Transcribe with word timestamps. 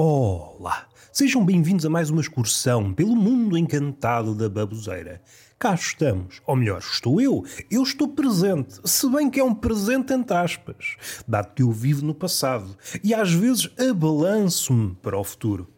Olá! 0.00 0.86
Sejam 1.12 1.44
bem-vindos 1.44 1.84
a 1.84 1.90
mais 1.90 2.08
uma 2.08 2.20
excursão 2.20 2.94
pelo 2.94 3.16
mundo 3.16 3.58
encantado 3.58 4.32
da 4.32 4.48
baboseira. 4.48 5.20
Cá 5.58 5.74
estamos, 5.74 6.40
ou 6.46 6.54
melhor, 6.54 6.78
estou 6.78 7.20
eu. 7.20 7.44
Eu 7.68 7.82
estou 7.82 8.06
presente, 8.06 8.78
se 8.84 9.10
bem 9.10 9.28
que 9.28 9.40
é 9.40 9.42
um 9.42 9.52
presente 9.52 10.12
entre 10.12 10.36
aspas, 10.36 10.94
dado 11.26 11.52
que 11.52 11.64
eu 11.64 11.72
vivo 11.72 12.06
no 12.06 12.14
passado 12.14 12.76
e 13.02 13.12
às 13.12 13.32
vezes 13.32 13.70
abalanço-me 13.76 14.94
para 15.02 15.18
o 15.18 15.24
futuro. 15.24 15.68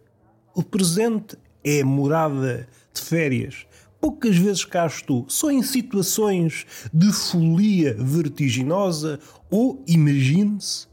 O 0.55 0.63
presente 0.63 1.39
é 1.65 1.83
morada 1.83 2.69
de 2.93 3.01
férias. 3.01 3.67
Poucas 4.03 4.37
vezes 4.37 4.67
cá 4.67 4.85
estou, 4.85 5.25
só 5.31 5.51
em 5.51 5.63
situações 5.63 6.67
de 6.93 7.11
folia 7.11 7.97
vertiginosa 7.99 9.19
ou, 9.49 9.83
imagine-se, 9.87 10.90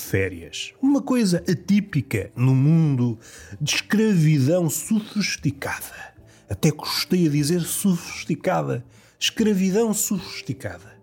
férias. 0.00 0.72
Uma 0.80 1.02
coisa 1.02 1.42
atípica 1.48 2.30
no 2.36 2.54
mundo 2.54 3.18
de 3.60 3.74
escravidão 3.74 4.68
sofisticada. 4.68 6.14
Até 6.48 6.70
gostei 6.70 7.26
a 7.26 7.30
dizer 7.30 7.62
sofisticada. 7.62 8.84
Escravidão 9.18 9.92
sofisticada. 9.94 10.96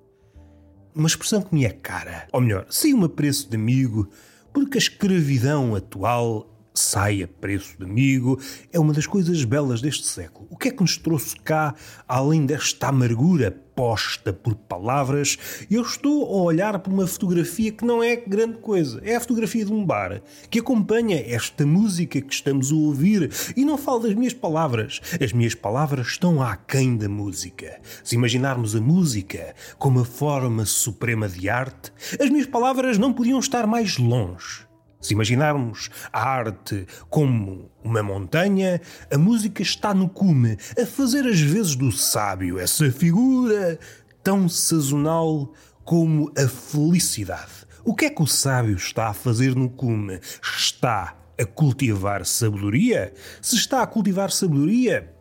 Uma 0.95 1.07
expressão 1.07 1.41
que 1.41 1.53
me 1.53 1.65
é 1.65 1.71
cara. 1.71 2.27
Ou 2.31 2.39
melhor, 2.39 2.67
sem-me 2.69 3.05
a 3.05 3.09
preço 3.09 3.49
de 3.49 3.55
amigo, 3.55 4.09
porque 4.53 4.77
a 4.77 4.81
escravidão 4.81 5.75
atual 5.75 6.52
sai 6.73 7.21
a 7.23 7.27
preço 7.27 7.77
de 7.77 7.85
amigo, 7.85 8.39
é 8.71 8.79
uma 8.79 8.93
das 8.93 9.05
coisas 9.05 9.43
belas 9.43 9.81
deste 9.81 10.07
século. 10.07 10.47
O 10.49 10.57
que 10.57 10.69
é 10.69 10.71
que 10.71 10.81
nos 10.81 10.97
trouxe 10.97 11.35
cá, 11.35 11.75
além 12.07 12.45
desta 12.45 12.87
amargura 12.87 13.51
posta 13.75 14.31
por 14.31 14.55
palavras? 14.55 15.37
Eu 15.69 15.81
estou 15.81 16.25
a 16.25 16.43
olhar 16.43 16.77
para 16.79 16.91
uma 16.91 17.07
fotografia 17.07 17.71
que 17.71 17.85
não 17.85 18.03
é 18.03 18.15
grande 18.15 18.57
coisa. 18.57 19.01
É 19.03 19.15
a 19.15 19.19
fotografia 19.19 19.65
de 19.65 19.73
um 19.73 19.85
bar 19.85 20.21
que 20.49 20.59
acompanha 20.59 21.23
esta 21.25 21.65
música 21.65 22.21
que 22.21 22.33
estamos 22.33 22.71
a 22.71 22.75
ouvir. 22.75 23.31
E 23.55 23.65
não 23.65 23.77
falo 23.77 24.01
das 24.01 24.13
minhas 24.13 24.33
palavras. 24.33 25.01
As 25.21 25.33
minhas 25.33 25.55
palavras 25.55 26.07
estão 26.07 26.41
aquém 26.41 26.97
da 26.97 27.09
música. 27.09 27.79
Se 28.03 28.15
imaginarmos 28.15 28.75
a 28.75 28.81
música 28.81 29.55
como 29.77 30.01
a 30.01 30.05
forma 30.05 30.65
suprema 30.65 31.27
de 31.27 31.49
arte, 31.49 31.91
as 32.19 32.29
minhas 32.29 32.47
palavras 32.47 32.97
não 32.97 33.13
podiam 33.13 33.39
estar 33.39 33.67
mais 33.67 33.97
longe. 33.97 34.72
Se 35.03 35.13
imaginarmos 35.13 35.89
a 36.13 36.23
arte 36.23 36.87
como 37.09 37.69
uma 37.83 38.01
montanha, 38.01 38.79
a 39.13 39.17
música 39.17 39.61
está 39.61 39.93
no 39.93 40.07
cume, 40.07 40.57
a 40.81 40.85
fazer 40.85 41.27
as 41.27 41.41
vezes 41.41 41.75
do 41.75 41.91
sábio, 41.91 42.57
essa 42.57 42.89
figura 42.89 43.77
tão 44.23 44.47
sazonal 44.47 45.51
como 45.83 46.31
a 46.37 46.47
felicidade. 46.47 47.67
O 47.83 47.93
que 47.93 48.05
é 48.05 48.09
que 48.09 48.21
o 48.23 48.25
sábio 48.25 48.77
está 48.77 49.09
a 49.09 49.13
fazer 49.13 49.53
no 49.57 49.69
cume? 49.69 50.21
Está 50.41 51.17
a 51.37 51.45
cultivar 51.45 52.25
sabedoria? 52.25 53.13
Se 53.41 53.57
está 53.57 53.83
a 53.83 53.87
cultivar 53.87 54.31
sabedoria, 54.31 55.13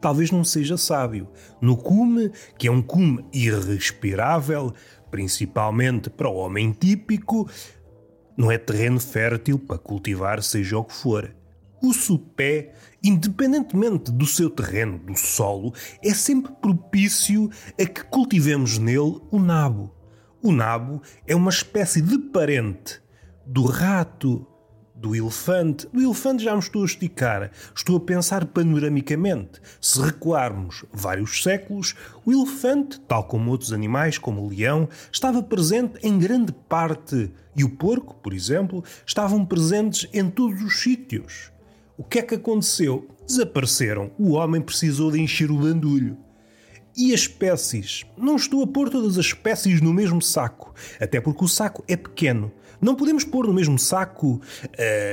talvez 0.00 0.30
não 0.30 0.44
seja 0.44 0.76
sábio. 0.76 1.26
No 1.60 1.76
cume, 1.76 2.30
que 2.56 2.68
é 2.68 2.70
um 2.70 2.80
cume 2.80 3.24
irrespirável, 3.32 4.72
principalmente 5.10 6.08
para 6.08 6.28
o 6.28 6.36
homem 6.36 6.70
típico, 6.70 7.50
não 8.40 8.50
é 8.50 8.56
terreno 8.56 8.98
fértil 8.98 9.58
para 9.58 9.76
cultivar 9.76 10.42
seja 10.42 10.78
o 10.78 10.84
que 10.84 10.94
for. 10.94 11.30
O 11.82 11.92
supé, 11.92 12.72
independentemente 13.04 14.10
do 14.10 14.24
seu 14.24 14.48
terreno, 14.48 14.98
do 14.98 15.14
solo, 15.14 15.74
é 16.02 16.14
sempre 16.14 16.50
propício 16.52 17.50
a 17.78 17.84
que 17.84 18.02
cultivemos 18.04 18.78
nele 18.78 19.20
o 19.30 19.38
nabo. 19.38 19.94
O 20.42 20.52
nabo 20.52 21.02
é 21.26 21.36
uma 21.36 21.50
espécie 21.50 22.00
de 22.00 22.18
parente 22.18 22.98
do 23.44 23.66
rato, 23.66 24.46
do 25.00 25.16
elefante. 25.16 25.88
Do 25.92 26.00
elefante 26.00 26.44
já 26.44 26.52
me 26.52 26.58
estou 26.58 26.82
a 26.82 26.84
esticar. 26.84 27.50
Estou 27.74 27.96
a 27.96 28.00
pensar 28.00 28.44
panoramicamente. 28.44 29.60
Se 29.80 30.00
recuarmos 30.00 30.84
vários 30.92 31.42
séculos, 31.42 31.94
o 32.24 32.30
elefante, 32.30 33.00
tal 33.00 33.24
como 33.24 33.50
outros 33.50 33.72
animais, 33.72 34.18
como 34.18 34.42
o 34.42 34.48
leão, 34.48 34.88
estava 35.10 35.42
presente 35.42 35.98
em 36.02 36.18
grande 36.18 36.52
parte. 36.52 37.32
E 37.56 37.64
o 37.64 37.70
porco, 37.70 38.14
por 38.16 38.34
exemplo, 38.34 38.84
estavam 39.06 39.44
presentes 39.44 40.08
em 40.12 40.28
todos 40.28 40.62
os 40.62 40.80
sítios. 40.80 41.50
O 41.96 42.04
que 42.04 42.18
é 42.18 42.22
que 42.22 42.34
aconteceu? 42.34 43.08
Desapareceram. 43.26 44.10
O 44.18 44.32
homem 44.32 44.60
precisou 44.60 45.10
de 45.10 45.20
encher 45.20 45.50
o 45.50 45.58
bandulho. 45.58 46.16
E 46.96 47.14
as 47.14 47.20
espécies? 47.20 48.04
Não 48.16 48.36
estou 48.36 48.62
a 48.62 48.66
pôr 48.66 48.90
todas 48.90 49.16
as 49.16 49.26
espécies 49.26 49.80
no 49.80 49.94
mesmo 49.94 50.20
saco, 50.20 50.74
até 51.00 51.20
porque 51.20 51.44
o 51.44 51.48
saco 51.48 51.84
é 51.86 51.96
pequeno. 51.96 52.52
Não 52.80 52.94
podemos 52.94 53.24
pôr 53.24 53.46
no 53.46 53.52
mesmo 53.52 53.78
saco 53.78 54.36
uh, 54.36 54.40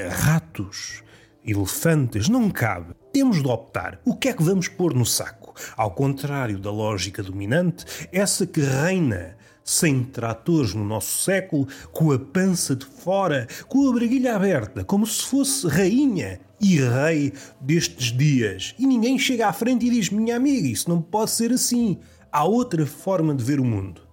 ratos, 0.10 1.04
elefantes, 1.46 2.30
não 2.30 2.50
cabe. 2.50 2.94
Temos 3.12 3.42
de 3.42 3.48
optar. 3.48 4.00
O 4.06 4.16
que 4.16 4.30
é 4.30 4.34
que 4.34 4.44
vamos 4.44 4.68
pôr 4.68 4.94
no 4.94 5.06
saco? 5.06 5.54
Ao 5.76 5.92
contrário 5.92 6.60
da 6.60 6.72
lógica 6.72 7.22
dominante, 7.22 7.86
essa 8.12 8.46
que 8.46 8.62
reina 8.62 9.36
sem 9.68 10.02
tratores 10.02 10.74
no 10.74 10.86
nosso 10.86 11.24
século, 11.24 11.68
com 11.92 12.14
a 12.14 12.18
pança 12.18 12.74
de 12.74 12.86
fora, 12.86 13.46
com 13.68 13.90
a 13.90 13.94
braguilha 13.94 14.34
aberta, 14.34 14.86
como 14.86 15.06
se 15.06 15.24
fosse 15.24 15.68
rainha 15.68 16.40
e 16.62 16.78
rei 16.78 17.34
destes 17.60 18.18
dias. 18.18 18.74
E 18.80 18.88
ninguém 18.88 19.20
chega 19.20 19.48
à 19.48 19.52
frente 19.52 19.86
e 19.86 19.90
diz: 19.90 20.10
Minha 20.10 20.38
amiga, 20.38 20.70
isso 20.70 20.90
não 20.90 21.02
pode 21.02 21.32
ser 21.32 21.52
assim. 21.52 22.00
Há 22.32 22.46
outra 22.46 22.86
forma 22.86 23.36
de 23.36 23.44
ver 23.44 23.60
o 23.60 23.66
mundo. 23.66 24.07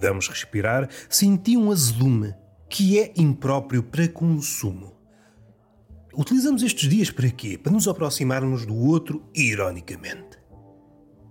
Vamos 0.00 0.28
respirar, 0.28 0.88
senti 1.08 1.56
um 1.56 1.72
azedume 1.72 2.34
que 2.68 2.98
é 2.98 3.12
impróprio 3.16 3.82
para 3.82 4.06
consumo. 4.08 4.92
Utilizamos 6.14 6.62
estes 6.62 6.88
dias 6.88 7.10
para 7.10 7.30
quê? 7.30 7.58
Para 7.58 7.72
nos 7.72 7.88
aproximarmos 7.88 8.64
do 8.64 8.74
outro 8.74 9.22
ironicamente. 9.34 10.38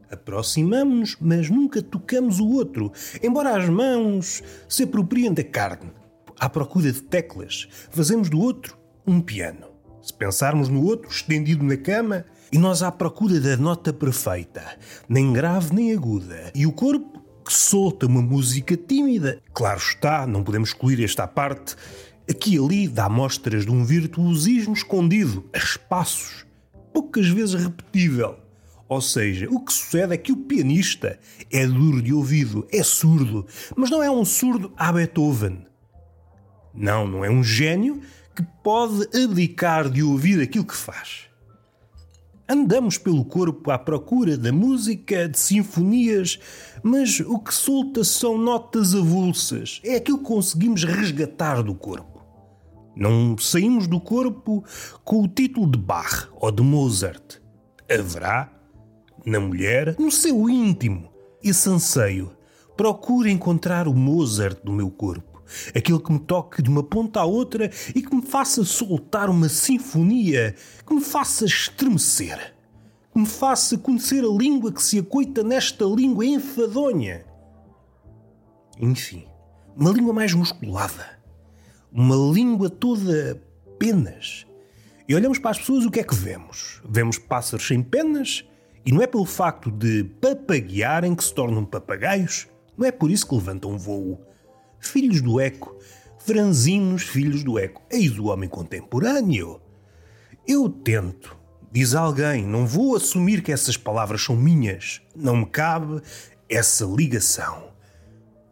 Aproximamos-nos, 0.09 1.17
mas 1.19 1.49
nunca 1.49 1.81
tocamos 1.81 2.39
o 2.39 2.47
outro, 2.49 2.91
embora 3.21 3.57
as 3.57 3.67
mãos 3.69 4.41
se 4.67 4.83
apropriem 4.83 5.33
da 5.33 5.43
carne. 5.43 5.91
À 6.39 6.47
procura 6.49 6.91
de 6.91 7.01
teclas, 7.01 7.67
fazemos 7.89 8.29
do 8.29 8.39
outro 8.39 8.77
um 9.05 9.19
piano. 9.21 9.67
Se 10.01 10.13
pensarmos 10.13 10.69
no 10.69 10.85
outro 10.85 11.09
estendido 11.09 11.63
na 11.65 11.75
cama, 11.75 12.25
e 12.51 12.57
nós 12.57 12.81
à 12.81 12.91
procura 12.91 13.41
da 13.41 13.57
nota 13.57 13.91
perfeita, 13.91 14.63
nem 15.09 15.33
grave 15.33 15.75
nem 15.75 15.91
aguda, 15.91 16.51
e 16.55 16.65
o 16.65 16.71
corpo 16.71 17.16
que 17.47 17.53
solta 17.53 18.07
uma 18.07 18.21
música 18.21 18.75
tímida. 18.75 19.41
Claro 19.53 19.79
está, 19.79 20.27
não 20.27 20.43
podemos 20.43 20.69
excluir 20.69 21.01
esta 21.01 21.25
parte. 21.25 21.77
Aqui 22.29 22.55
e 22.55 22.59
ali 22.59 22.87
dá 22.89 23.07
mostras 23.07 23.65
de 23.65 23.71
um 23.71 23.85
virtuosismo 23.85 24.73
escondido, 24.73 25.49
a 25.53 25.57
espaços, 25.57 26.45
poucas 26.91 27.29
vezes 27.29 27.55
repetível. 27.55 28.37
Ou 28.89 28.99
seja, 28.99 29.47
o 29.49 29.63
que 29.63 29.71
sucede 29.71 30.13
é 30.13 30.17
que 30.17 30.33
o 30.33 30.35
pianista 30.35 31.17
é 31.49 31.65
duro 31.65 32.01
de 32.01 32.11
ouvido, 32.11 32.67
é 32.69 32.83
surdo, 32.83 33.47
mas 33.77 33.89
não 33.89 34.03
é 34.03 34.11
um 34.11 34.25
surdo 34.25 34.73
a 34.75 34.91
Beethoven. 34.91 35.65
Não, 36.73 37.07
não 37.07 37.23
é 37.23 37.29
um 37.29 37.41
gênio 37.41 38.01
que 38.35 38.43
pode 38.61 39.07
abdicar 39.17 39.89
de 39.89 40.03
ouvir 40.03 40.41
aquilo 40.41 40.65
que 40.65 40.75
faz. 40.75 41.29
Andamos 42.49 42.97
pelo 42.97 43.25
corpo 43.25 43.71
à 43.71 43.77
procura 43.77 44.37
da 44.37 44.53
música, 44.53 45.27
de 45.27 45.37
sinfonias, 45.37 46.39
mas 46.81 47.19
o 47.19 47.39
que 47.39 47.53
solta 47.53 48.05
são 48.05 48.37
notas 48.37 48.95
avulsas. 48.95 49.81
É 49.83 49.95
aquilo 49.95 50.19
que 50.19 50.23
conseguimos 50.23 50.85
resgatar 50.85 51.61
do 51.61 51.75
corpo. 51.75 52.25
Não 52.95 53.37
saímos 53.37 53.85
do 53.85 53.99
corpo 53.99 54.63
com 55.03 55.23
o 55.23 55.27
título 55.27 55.69
de 55.69 55.77
Bach 55.77 56.29
ou 56.39 56.49
de 56.49 56.63
Mozart. 56.63 57.41
Haverá, 57.89 58.49
na 59.25 59.41
mulher, 59.41 59.97
no 59.99 60.09
seu 60.09 60.49
íntimo, 60.49 61.11
esse 61.43 61.69
anseio. 61.69 62.31
Procure 62.77 63.29
encontrar 63.29 63.89
o 63.89 63.93
Mozart 63.93 64.63
do 64.63 64.71
meu 64.71 64.89
corpo 64.89 65.36
aquele 65.75 65.99
que 65.99 66.11
me 66.11 66.19
toque 66.19 66.61
de 66.61 66.69
uma 66.69 66.83
ponta 66.83 67.19
à 67.19 67.25
outra 67.25 67.69
e 67.95 68.01
que 68.01 68.15
me 68.15 68.21
faça 68.21 68.63
soltar 68.63 69.29
uma 69.29 69.49
sinfonia, 69.49 70.55
que 70.85 70.93
me 70.93 71.01
faça 71.01 71.45
estremecer, 71.45 72.53
que 73.11 73.19
me 73.19 73.25
faça 73.25 73.77
conhecer 73.77 74.23
a 74.23 74.27
língua 74.27 74.71
que 74.71 74.81
se 74.81 74.99
acoita 74.99 75.43
nesta 75.43 75.85
língua 75.85 76.25
enfadonha. 76.25 77.25
Enfim, 78.79 79.25
uma 79.75 79.91
língua 79.91 80.13
mais 80.13 80.33
musculada, 80.33 81.19
uma 81.91 82.15
língua 82.15 82.69
toda 82.69 83.41
penas. 83.79 84.45
E 85.07 85.15
olhamos 85.15 85.39
para 85.39 85.51
as 85.51 85.59
pessoas, 85.59 85.85
o 85.85 85.91
que 85.91 85.99
é 85.99 86.03
que 86.03 86.15
vemos? 86.15 86.81
Vemos 86.87 87.17
pássaros 87.17 87.65
sem 87.65 87.81
penas, 87.81 88.45
e 88.85 88.91
não 88.91 89.01
é 89.01 89.07
pelo 89.07 89.25
facto 89.25 89.71
de 89.71 90.03
papaguearem 90.21 91.15
que 91.15 91.23
se 91.23 91.33
tornam 91.33 91.65
papagaios, 91.65 92.47
não 92.77 92.85
é 92.85 92.91
por 92.91 93.09
isso 93.09 93.27
que 93.27 93.35
levantam 93.35 93.77
voo 93.77 94.26
filhos 94.79 95.21
do 95.21 95.39
eco, 95.39 95.77
franzinos 96.19 97.03
filhos 97.03 97.43
do 97.43 97.57
eco. 97.57 97.81
Eis 97.89 98.17
o 98.17 98.25
homem 98.25 98.49
contemporâneo. 98.49 99.61
Eu 100.47 100.69
tento, 100.69 101.37
diz 101.71 101.93
alguém, 101.93 102.45
não 102.45 102.65
vou 102.65 102.95
assumir 102.95 103.41
que 103.41 103.51
essas 103.51 103.77
palavras 103.77 104.23
são 104.23 104.35
minhas, 104.35 105.01
não 105.15 105.37
me 105.37 105.45
cabe 105.45 106.01
essa 106.49 106.85
ligação. 106.85 107.67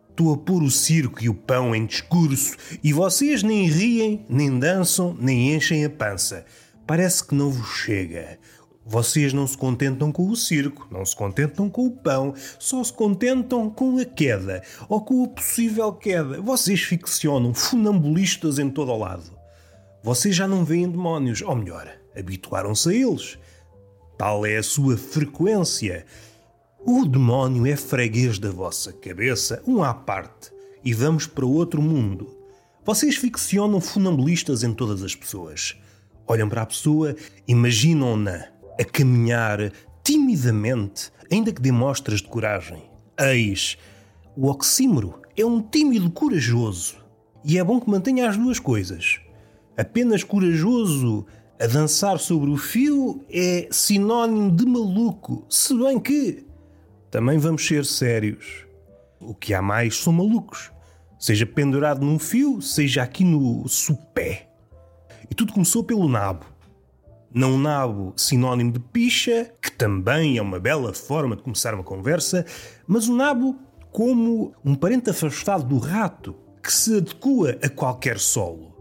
Estou 0.10 0.34
a 0.34 0.38
pôr 0.38 0.64
o 0.64 0.72
circo 0.72 1.22
e 1.22 1.28
o 1.28 1.34
pão 1.34 1.76
em 1.76 1.86
discurso 1.86 2.56
e 2.82 2.94
vocês 2.94 3.44
nem 3.44 3.68
riem, 3.68 4.26
nem 4.30 4.58
dançam, 4.58 5.16
nem 5.20 5.54
enchem 5.54 5.84
a 5.84 5.90
pança. 5.90 6.46
Parece 6.88 7.26
que 7.26 7.36
não 7.36 7.50
vos 7.50 7.68
chega. 7.68 8.40
Vocês 8.88 9.34
não 9.34 9.48
se 9.48 9.58
contentam 9.58 10.12
com 10.12 10.30
o 10.30 10.36
circo, 10.36 10.88
não 10.92 11.04
se 11.04 11.16
contentam 11.16 11.68
com 11.68 11.88
o 11.88 11.92
pão, 11.92 12.36
só 12.60 12.84
se 12.84 12.94
contentam 12.94 13.68
com 13.68 13.98
a 13.98 14.06
queda 14.06 14.62
ou 14.88 15.02
com 15.02 15.24
a 15.24 15.28
possível 15.28 15.92
queda. 15.92 16.40
Vocês 16.40 16.82
ficcionam 16.82 17.52
funambulistas 17.52 18.60
em 18.60 18.70
todo 18.70 18.92
o 18.92 18.98
lado. 19.00 19.36
Vocês 20.04 20.36
já 20.36 20.48
não 20.48 20.64
veem 20.64 20.88
demónios, 20.88 21.42
ou 21.42 21.56
melhor, 21.56 21.92
habituaram-se 22.16 22.90
a 22.90 22.94
eles. 22.94 23.40
Tal 24.20 24.46
é 24.46 24.58
a 24.58 24.64
sua 24.64 24.96
frequência. 24.96 26.06
O 26.86 27.06
demónio 27.06 27.66
é 27.66 27.76
freguês 27.76 28.38
da 28.38 28.52
vossa 28.52 28.94
cabeça, 28.94 29.64
um 29.66 29.84
à 29.84 29.96
parte, 29.96 30.52
e 30.84 30.94
vamos 30.94 31.26
para 31.26 31.44
outro 31.44 31.82
mundo. 31.82 32.38
Vocês 32.86 33.16
ficcionam 33.16 33.82
funambulistas 33.82 34.62
em 34.62 34.72
todas 34.72 35.02
as 35.02 35.16
pessoas. 35.16 35.76
Olham 36.28 36.48
para 36.48 36.62
a 36.62 36.66
pessoa, 36.68 37.16
imaginam-na 37.48 38.55
a 38.80 38.84
caminhar 38.84 39.72
timidamente, 40.04 41.12
ainda 41.32 41.52
que 41.52 41.62
dê 41.62 41.72
mostras 41.72 42.22
de 42.22 42.28
coragem. 42.28 42.84
Eis, 43.20 43.78
o 44.36 44.48
oxímoro 44.48 45.22
é 45.38 45.46
um 45.46 45.62
tímido 45.62 46.10
corajoso. 46.12 46.98
E 47.44 47.58
é 47.58 47.64
bom 47.64 47.80
que 47.80 47.90
mantenha 47.90 48.28
as 48.28 48.38
duas 48.38 48.60
coisas. 48.60 49.20
Apenas 49.78 50.24
corajoso 50.24 51.26
a 51.60 51.68
dançar 51.68 52.20
sobre 52.20 52.50
o 52.50 52.58
fio 52.58 53.24
é 53.30 53.68
sinónimo 53.72 54.52
de 54.52 54.66
maluco, 54.66 55.46
se 55.50 55.78
bem 55.78 56.00
que 56.00 56.46
também 57.10 57.38
vamos 57.38 57.66
ser 57.66 57.86
sérios. 57.86 58.66
O 59.20 59.34
que 59.34 59.54
há 59.54 59.62
mais 59.62 59.98
são 59.98 60.12
malucos, 60.12 60.72
seja 61.18 61.46
pendurado 61.46 62.06
num 62.06 62.20
fio, 62.20 62.62
seja 62.62 63.04
aqui 63.04 63.24
no 63.24 63.68
supé. 63.70 64.50
E 65.30 65.34
tudo 65.34 65.54
começou 65.54 65.84
pelo 65.84 66.10
nabo. 66.10 66.46
Não 67.36 67.58
nabo 67.58 68.14
sinónimo 68.16 68.72
de 68.72 68.80
picha, 68.80 69.52
que 69.62 69.72
também 69.72 70.38
é 70.38 70.42
uma 70.42 70.60
bela 70.60 70.94
forma 70.94 71.36
de 71.36 71.44
começar 71.44 71.74
uma 71.74 71.84
conversa, 71.84 72.46
mas 72.88 73.08
o 73.08 73.16
nabo 73.16 73.60
como 73.92 74.54
um 74.64 74.74
parente 74.74 75.10
afastado 75.10 75.66
do 75.66 75.78
rato, 75.78 76.36
que 76.64 76.72
se 76.72 76.98
adequa 76.98 77.60
a 77.62 77.70
qualquer 77.70 78.18
solo. 78.18 78.74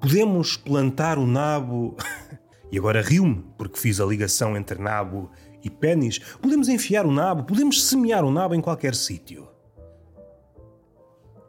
Podemos 0.00 0.56
plantar 0.56 1.16
o 1.16 1.26
nabo 1.26 1.96
E 2.72 2.78
agora 2.78 3.02
rio-me, 3.02 3.44
porque 3.58 3.78
fiz 3.78 4.00
a 4.00 4.06
ligação 4.06 4.56
entre 4.56 4.80
nabo 4.80 5.30
e 5.62 5.68
pênis. 5.68 6.18
Podemos 6.40 6.70
enfiar 6.70 7.04
o 7.04 7.12
nabo, 7.12 7.44
podemos 7.44 7.84
semear 7.84 8.24
o 8.24 8.32
nabo 8.32 8.54
em 8.54 8.62
qualquer 8.62 8.94
sítio. 8.94 9.46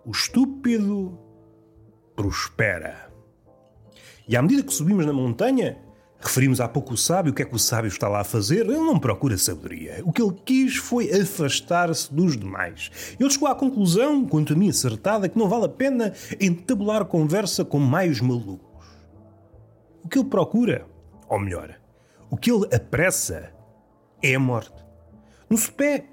O 0.05 0.11
estúpido 0.11 1.17
prospera. 2.13 3.09
E 4.27 4.35
à 4.35 4.41
medida 4.41 4.63
que 4.63 4.73
subimos 4.73 5.05
na 5.05 5.13
montanha, 5.13 5.77
referimos 6.27 6.61
há 6.61 6.67
pouco 6.67 6.93
o 6.93 6.97
sábio, 6.97 7.31
o 7.31 7.35
que 7.35 7.41
é 7.41 7.45
que 7.45 7.55
o 7.55 7.59
sábio 7.59 7.87
está 7.87 8.07
lá 8.07 8.21
a 8.21 8.23
fazer? 8.23 8.61
Ele 8.61 8.77
não 8.77 8.99
procura 8.99 9.37
sabedoria. 9.37 10.01
O 10.05 10.11
que 10.11 10.21
ele 10.21 10.35
quis 10.45 10.75
foi 10.75 11.11
afastar-se 11.11 12.13
dos 12.13 12.37
demais. 12.37 12.91
Ele 13.19 13.29
chegou 13.29 13.47
à 13.47 13.55
conclusão, 13.55 14.25
quanto 14.25 14.53
a 14.53 14.55
mim 14.55 14.69
acertada, 14.69 15.27
que 15.27 15.37
não 15.37 15.49
vale 15.49 15.65
a 15.65 15.69
pena 15.69 16.13
entabular 16.39 17.05
conversa 17.05 17.65
com 17.65 17.79
mais 17.79 18.21
malucos. 18.21 18.87
O 20.03 20.07
que 20.07 20.19
ele 20.19 20.29
procura 20.29 20.85
ou 21.33 21.39
melhor, 21.39 21.75
o 22.29 22.37
que 22.37 22.51
ele 22.51 22.67
apressa 22.73 23.51
é 24.21 24.35
a 24.35 24.39
morte. 24.39 24.83
No 25.49 25.57
SOPÉ, 25.57 26.05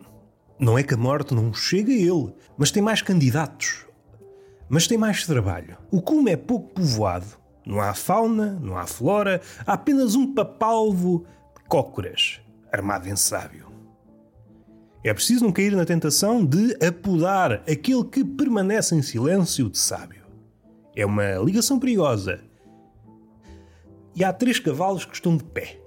não 0.58 0.78
é 0.78 0.82
que 0.82 0.94
a 0.94 0.96
morte 0.96 1.34
não 1.34 1.52
chega 1.52 1.92
a 1.92 1.94
ele, 1.94 2.34
mas 2.56 2.70
tem 2.70 2.82
mais 2.82 3.02
candidatos. 3.02 3.86
Mas 4.66 4.86
tem 4.86 4.96
mais 4.96 5.26
trabalho. 5.26 5.76
O 5.90 6.00
cume 6.00 6.30
é 6.30 6.36
pouco 6.36 6.72
povoado. 6.72 7.26
Não 7.64 7.80
há 7.80 7.94
fauna, 7.94 8.58
não 8.60 8.76
há 8.76 8.86
flora, 8.86 9.40
há 9.66 9.74
apenas 9.74 10.14
um 10.14 10.34
papalvo 10.34 11.26
de 11.56 11.64
cócoras, 11.68 12.40
armado 12.72 13.08
em 13.08 13.16
sábio. 13.16 13.70
É 15.02 15.14
preciso 15.14 15.44
não 15.44 15.52
cair 15.52 15.74
na 15.74 15.84
tentação 15.84 16.44
de 16.44 16.76
apodar 16.84 17.62
aquele 17.70 18.04
que 18.04 18.22
permanece 18.24 18.94
em 18.94 19.02
silêncio 19.02 19.70
de 19.70 19.78
sábio. 19.78 20.24
É 20.94 21.06
uma 21.06 21.36
ligação 21.36 21.78
perigosa 21.78 22.42
e 24.14 24.24
há 24.24 24.32
três 24.32 24.58
cavalos 24.58 25.04
que 25.04 25.14
estão 25.14 25.36
de 25.36 25.44
pé. 25.44 25.80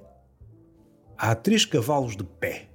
Há 1.17 1.35
três 1.35 1.65
cavalos 1.65 2.15
de 2.15 2.23
pé. 2.23 2.69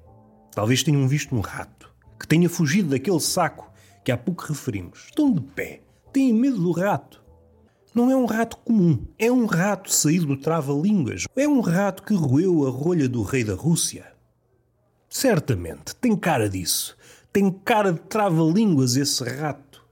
Talvez 0.53 0.83
tenham 0.83 1.09
visto 1.09 1.35
um 1.35 1.41
rato 1.41 1.93
que 2.19 2.27
tenha 2.27 2.49
fugido 2.49 2.91
daquele 2.91 3.21
saco 3.21 3.73
que 4.05 4.13
há 4.13 4.17
pouco 4.17 4.45
referimos. 4.45 5.07
Estão 5.07 5.33
de 5.33 5.41
pé. 5.41 5.83
Têm 6.13 6.33
medo 6.33 6.59
do 6.59 6.73
rato. 6.73 7.23
Não 7.99 8.13
é 8.13 8.17
um 8.17 8.27
rato 8.27 8.57
comum. 8.59 9.05
É 9.19 9.29
um 9.29 9.45
rato 9.45 9.93
saído 9.93 10.27
do 10.27 10.37
trava-línguas. 10.37 11.25
É 11.35 11.49
um 11.49 11.59
rato 11.59 12.05
que 12.05 12.15
roeu 12.15 12.65
a 12.65 12.71
rolha 12.71 13.09
do 13.09 13.25
rei 13.25 13.43
da 13.43 13.55
Rússia. 13.55 14.07
Certamente. 15.11 15.97
Tem 15.97 16.15
cara 16.15 16.49
disso. 16.49 16.97
Tem 17.33 17.51
cara 17.51 17.93
de 17.93 17.99
trava-línguas 17.99 18.95
esse 18.95 19.25
rato. 19.25 19.85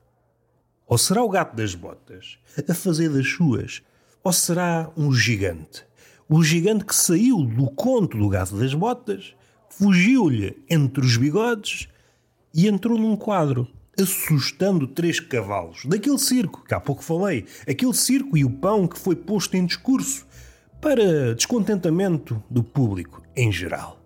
Ou 0.87 0.97
será 0.97 1.25
o 1.25 1.29
gato 1.29 1.57
das 1.57 1.75
botas 1.75 2.39
a 2.71 2.75
fazer 2.75 3.09
das 3.09 3.29
suas 3.29 3.83
ou 4.23 4.33
será 4.33 4.89
um 4.97 5.13
gigante? 5.13 5.85
O 6.29 6.45
gigante 6.45 6.85
que 6.85 6.95
saiu 6.95 7.43
do 7.43 7.69
conto 7.73 8.17
do 8.17 8.29
gato 8.29 8.55
das 8.55 8.73
botas, 8.73 9.35
fugiu-lhe 9.69 10.63
entre 10.71 11.05
os 11.05 11.17
bigodes 11.17 11.89
e 12.55 12.69
entrou 12.69 12.97
num 12.97 13.17
quadro, 13.17 13.67
assustando 14.01 14.87
três 14.87 15.21
cavalos 15.21 15.85
daquele 15.85 16.19
circo 16.19 16.65
que 16.65 16.75
há 16.75 16.81
pouco 16.81 17.03
falei, 17.03 17.47
aquele 17.69 17.95
circo 17.95 18.37
e 18.37 18.45
o 18.45 18.51
pão 18.51 18.87
que 18.87 18.99
foi 18.99 19.17
posto 19.17 19.57
em 19.57 19.65
discurso 19.65 20.27
para 20.81 21.35
descontentamento 21.35 22.43
do 22.51 22.63
público 22.63 23.23
em 23.35 23.51
geral. 23.51 24.01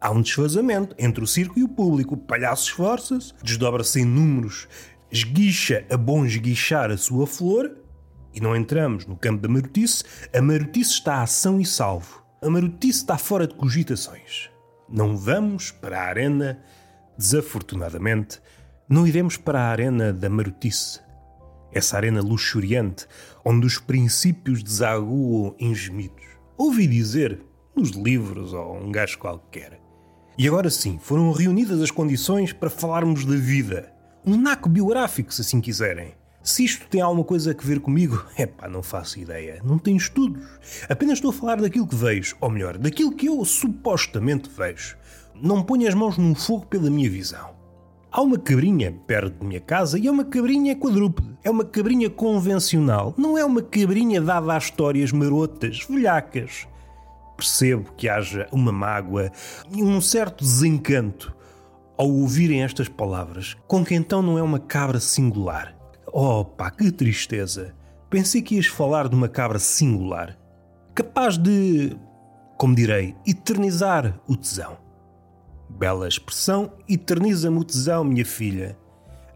Há 0.00 0.10
um 0.10 0.20
desfazamento 0.20 0.94
entre 0.98 1.24
o 1.24 1.26
circo 1.26 1.58
e 1.58 1.62
o 1.62 1.68
público. 1.68 2.14
O 2.14 2.18
palhaço 2.18 2.64
esforça-se, 2.64 3.32
desdobra-se 3.42 4.00
em 4.00 4.04
números, 4.04 4.68
esguicha 5.10 5.86
a 5.90 5.96
bom 5.96 6.24
esguichar 6.24 6.90
a 6.90 6.96
sua 6.96 7.26
flor 7.26 7.76
e 8.34 8.40
não 8.40 8.54
entramos 8.54 9.06
no 9.06 9.16
campo 9.16 9.40
da 9.40 9.48
marotice, 9.48 10.04
a 10.32 10.42
marotice 10.42 10.92
está 10.92 11.16
a 11.16 11.22
ação 11.22 11.58
e 11.58 11.64
salvo. 11.64 12.22
A 12.42 12.50
marotice 12.50 13.00
está 13.00 13.16
fora 13.16 13.46
de 13.46 13.54
cogitações. 13.54 14.50
Não 14.88 15.16
vamos 15.16 15.70
para 15.70 15.98
a 15.98 16.04
arena, 16.04 16.62
desafortunadamente, 17.16 18.40
não 18.88 19.06
iremos 19.06 19.36
para 19.36 19.60
a 19.60 19.68
arena 19.68 20.12
da 20.12 20.30
marotice. 20.30 21.00
Essa 21.72 21.96
arena 21.96 22.22
luxuriante, 22.22 23.06
onde 23.44 23.66
os 23.66 23.78
princípios 23.78 24.62
desaguam 24.62 25.54
em 25.58 25.74
gemidos. 25.74 26.24
Ouvi 26.56 26.86
dizer, 26.86 27.40
nos 27.74 27.90
livros 27.90 28.52
ou 28.52 28.76
um 28.76 28.92
gajo 28.92 29.18
qualquer. 29.18 29.80
E 30.38 30.46
agora 30.46 30.70
sim, 30.70 30.98
foram 31.02 31.32
reunidas 31.32 31.80
as 31.82 31.90
condições 31.90 32.52
para 32.52 32.70
falarmos 32.70 33.24
da 33.24 33.34
vida. 33.36 33.92
Um 34.24 34.36
naco 34.36 34.68
biográfico, 34.68 35.34
se 35.34 35.40
assim 35.40 35.60
quiserem. 35.60 36.14
Se 36.42 36.64
isto 36.64 36.86
tem 36.86 37.00
alguma 37.00 37.24
coisa 37.24 37.50
a 37.50 37.66
ver 37.66 37.80
comigo, 37.80 38.24
é 38.38 38.46
pá, 38.46 38.68
não 38.68 38.84
faço 38.84 39.18
ideia. 39.18 39.60
Não 39.64 39.78
tenho 39.78 39.96
estudos. 39.96 40.46
Apenas 40.88 41.14
estou 41.14 41.30
a 41.30 41.34
falar 41.34 41.60
daquilo 41.60 41.88
que 41.88 41.96
vejo, 41.96 42.36
ou 42.40 42.50
melhor, 42.50 42.78
daquilo 42.78 43.16
que 43.16 43.26
eu 43.26 43.44
supostamente 43.44 44.48
vejo. 44.48 44.96
Não 45.34 45.64
ponho 45.64 45.88
as 45.88 45.94
mãos 45.94 46.16
num 46.16 46.36
fogo 46.36 46.66
pela 46.66 46.88
minha 46.88 47.10
visão. 47.10 47.55
Há 48.16 48.22
uma 48.22 48.38
cabrinha 48.38 48.98
perto 49.06 49.40
de 49.40 49.46
minha 49.46 49.60
casa 49.60 49.98
e 49.98 50.06
é 50.06 50.10
uma 50.10 50.24
cabrinha 50.24 50.74
quadrúpede. 50.74 51.36
É 51.44 51.50
uma 51.50 51.66
cabrinha 51.66 52.08
convencional. 52.08 53.12
Não 53.14 53.36
é 53.36 53.44
uma 53.44 53.60
cabrinha 53.60 54.22
dada 54.22 54.54
a 54.54 54.56
histórias 54.56 55.12
marotas, 55.12 55.84
velhacas. 55.86 56.66
Percebo 57.36 57.92
que 57.94 58.08
haja 58.08 58.48
uma 58.50 58.72
mágoa 58.72 59.30
e 59.70 59.82
um 59.82 60.00
certo 60.00 60.42
desencanto 60.42 61.36
ao 61.98 62.10
ouvirem 62.10 62.62
estas 62.62 62.88
palavras, 62.88 63.54
com 63.68 63.84
que 63.84 63.94
então 63.94 64.22
não 64.22 64.38
é 64.38 64.42
uma 64.42 64.58
cabra 64.60 64.98
singular 64.98 65.76
Oh, 66.10 66.42
pá, 66.42 66.70
que 66.70 66.90
tristeza! 66.90 67.74
Pensei 68.08 68.40
que 68.40 68.54
ias 68.54 68.64
falar 68.64 69.06
de 69.06 69.14
uma 69.14 69.28
cabra 69.28 69.58
singular, 69.58 70.38
capaz 70.94 71.36
de, 71.36 71.94
como 72.56 72.74
direi, 72.74 73.14
eternizar 73.26 74.18
o 74.26 74.34
tesão. 74.34 74.85
Bela 75.68 76.08
expressão, 76.08 76.72
eterniza-me 76.88 77.58
o 77.58 77.64
tesão, 77.64 78.04
minha 78.04 78.24
filha. 78.24 78.78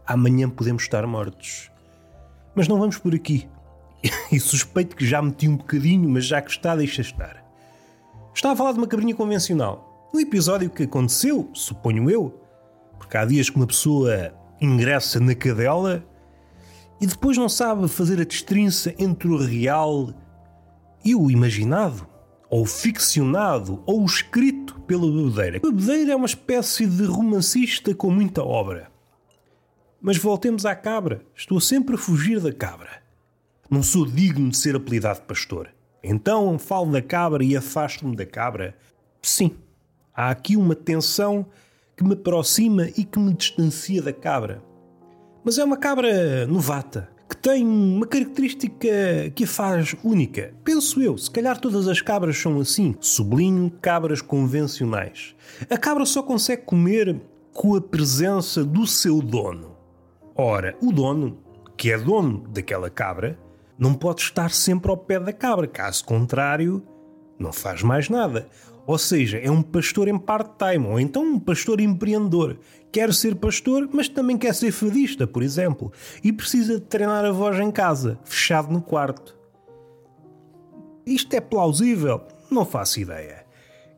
Amanhã 0.05 0.49
podemos 0.49 0.83
estar 0.83 1.05
mortos. 1.05 1.69
Mas 2.55 2.67
não 2.67 2.79
vamos 2.79 2.97
por 2.97 3.13
aqui. 3.13 3.47
E 4.31 4.39
suspeito 4.39 4.95
que 4.95 5.05
já 5.05 5.21
meti 5.21 5.47
um 5.47 5.57
bocadinho, 5.57 6.09
mas 6.09 6.25
já 6.25 6.41
que 6.41 6.49
está, 6.49 6.75
deixa 6.75 7.01
estar. 7.01 7.45
Estava 8.33 8.53
a 8.53 8.57
falar 8.57 8.71
de 8.71 8.77
uma 8.77 8.87
cabrinha 8.87 9.13
convencional. 9.13 10.09
Um 10.13 10.19
episódio 10.19 10.69
que 10.69 10.83
aconteceu, 10.83 11.49
suponho 11.53 12.09
eu, 12.09 12.41
porque 12.97 13.17
há 13.17 13.25
dias 13.25 13.49
que 13.49 13.57
uma 13.57 13.67
pessoa 13.67 14.33
ingressa 14.59 15.19
na 15.19 15.35
cadela 15.35 16.03
e 16.99 17.07
depois 17.07 17.37
não 17.37 17.49
sabe 17.49 17.87
fazer 17.87 18.21
a 18.21 18.23
destrinça 18.23 18.93
entre 18.97 19.27
o 19.27 19.37
real 19.37 20.13
e 21.03 21.15
o 21.15 21.31
imaginado, 21.31 22.07
ou 22.51 22.65
ficcionado, 22.65 23.81
ou 23.85 24.05
escrito 24.05 24.77
pela 24.81 25.09
bebedeira. 25.09 25.61
Bebedeira 25.61 26.11
é 26.11 26.15
uma 26.15 26.25
espécie 26.25 26.85
de 26.85 27.05
romancista 27.05 27.95
com 27.95 28.11
muita 28.11 28.43
obra. 28.43 28.91
Mas 30.01 30.17
voltemos 30.17 30.65
à 30.65 30.75
cabra. 30.75 31.21
Estou 31.33 31.61
sempre 31.61 31.95
a 31.95 31.97
fugir 31.97 32.41
da 32.41 32.51
cabra. 32.51 33.01
Não 33.69 33.81
sou 33.81 34.05
digno 34.05 34.49
de 34.49 34.57
ser 34.57 34.75
apelidado 34.75 35.21
pastor. 35.21 35.69
Então 36.03 36.59
falo 36.59 36.91
da 36.91 37.01
cabra 37.01 37.41
e 37.41 37.55
afasto-me 37.55 38.17
da 38.17 38.25
cabra. 38.25 38.75
Sim, 39.21 39.55
há 40.13 40.29
aqui 40.29 40.57
uma 40.57 40.75
tensão 40.75 41.45
que 41.95 42.03
me 42.03 42.15
aproxima 42.15 42.89
e 42.97 43.05
que 43.05 43.17
me 43.17 43.33
distancia 43.33 44.01
da 44.01 44.11
cabra. 44.11 44.61
Mas 45.41 45.57
é 45.57 45.63
uma 45.63 45.77
cabra 45.77 46.45
novata, 46.47 47.09
que 47.31 47.37
tem 47.37 47.65
uma 47.65 48.05
característica 48.05 48.69
que 49.33 49.43
a 49.45 49.47
faz 49.47 49.95
única. 50.03 50.53
Penso 50.65 51.01
eu, 51.01 51.17
se 51.17 51.31
calhar 51.31 51.57
todas 51.57 51.87
as 51.87 52.01
cabras 52.01 52.37
são 52.37 52.59
assim. 52.59 52.93
Sublinho 52.99 53.71
cabras 53.81 54.21
convencionais. 54.21 55.33
A 55.69 55.77
cabra 55.77 56.05
só 56.05 56.21
consegue 56.21 56.63
comer 56.63 57.21
com 57.53 57.73
a 57.73 57.79
presença 57.79 58.65
do 58.65 58.85
seu 58.85 59.21
dono. 59.21 59.77
Ora, 60.35 60.75
o 60.81 60.91
dono, 60.91 61.37
que 61.77 61.89
é 61.89 61.97
dono 61.97 62.45
daquela 62.49 62.89
cabra, 62.89 63.39
não 63.79 63.93
pode 63.93 64.23
estar 64.23 64.51
sempre 64.51 64.91
ao 64.91 64.97
pé 64.97 65.17
da 65.17 65.31
cabra, 65.31 65.67
caso 65.67 66.03
contrário, 66.03 66.83
não 67.39 67.53
faz 67.53 67.81
mais 67.81 68.09
nada. 68.09 68.49
Ou 68.85 68.97
seja, 68.97 69.37
é 69.37 69.49
um 69.49 69.61
pastor 69.61 70.07
em 70.07 70.17
part-time, 70.17 70.87
ou 70.87 70.99
então 70.99 71.23
um 71.23 71.39
pastor 71.39 71.79
empreendedor. 71.79 72.57
Quer 72.91 73.13
ser 73.13 73.35
pastor, 73.35 73.87
mas 73.93 74.09
também 74.09 74.37
quer 74.37 74.53
ser 74.53 74.71
fadista, 74.71 75.25
por 75.25 75.43
exemplo, 75.43 75.91
e 76.23 76.33
precisa 76.33 76.75
de 76.75 76.85
treinar 76.85 77.23
a 77.23 77.31
voz 77.31 77.57
em 77.59 77.71
casa, 77.71 78.19
fechado 78.25 78.71
no 78.71 78.81
quarto. 78.81 79.37
Isto 81.05 81.33
é 81.35 81.41
plausível? 81.41 82.21
Não 82.49 82.65
faço 82.65 82.99
ideia. 82.99 83.45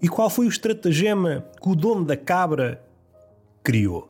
E 0.02 0.08
qual 0.08 0.30
foi 0.30 0.46
o 0.46 0.50
estratagema 0.50 1.46
que 1.62 1.70
o 1.70 1.75
dono 1.75 2.06
da 2.06 2.18
cabra 2.18 2.84
criou? 3.63 4.10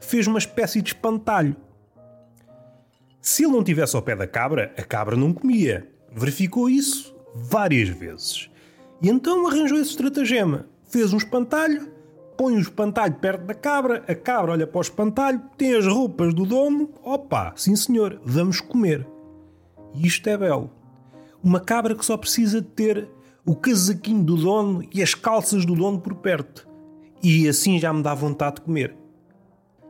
Fez 0.00 0.26
uma 0.26 0.38
espécie 0.38 0.82
de 0.82 0.88
espantalho. 0.88 1.56
Se 3.20 3.44
ele 3.44 3.52
não 3.52 3.64
tivesse 3.64 3.94
ao 3.96 4.02
pé 4.02 4.16
da 4.16 4.26
cabra, 4.26 4.74
a 4.76 4.82
cabra 4.82 5.16
não 5.16 5.32
comia. 5.32 5.88
Verificou 6.10 6.68
isso 6.68 7.14
várias 7.34 7.88
vezes. 7.88 8.50
E 9.04 9.10
então 9.10 9.46
arranjou 9.46 9.76
esse 9.78 9.90
estratagema. 9.90 10.64
Fez 10.88 11.12
um 11.12 11.18
espantalho, 11.18 11.90
põe 12.38 12.56
o 12.56 12.58
espantalho 12.58 13.12
perto 13.16 13.44
da 13.44 13.52
cabra, 13.52 14.02
a 14.08 14.14
cabra 14.14 14.52
olha 14.52 14.66
para 14.66 14.78
o 14.78 14.80
espantalho, 14.80 15.42
tem 15.58 15.74
as 15.74 15.86
roupas 15.86 16.32
do 16.32 16.46
dono, 16.46 16.88
opa, 17.02 17.52
sim 17.54 17.76
senhor, 17.76 18.18
vamos 18.24 18.62
comer. 18.62 19.06
E 19.94 20.06
isto 20.06 20.26
é 20.26 20.38
belo. 20.38 20.70
Uma 21.42 21.60
cabra 21.60 21.94
que 21.94 22.02
só 22.02 22.16
precisa 22.16 22.62
de 22.62 22.68
ter 22.68 23.06
o 23.44 23.54
casaquinho 23.54 24.24
do 24.24 24.36
dono 24.36 24.82
e 24.90 25.02
as 25.02 25.14
calças 25.14 25.66
do 25.66 25.74
dono 25.74 26.00
por 26.00 26.14
perto. 26.14 26.66
E 27.22 27.46
assim 27.46 27.78
já 27.78 27.92
me 27.92 28.02
dá 28.02 28.14
vontade 28.14 28.56
de 28.56 28.62
comer. 28.62 28.96